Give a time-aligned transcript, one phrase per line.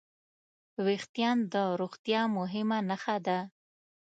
[0.85, 3.39] وېښتيان د روغتیا مهمه نښه ده.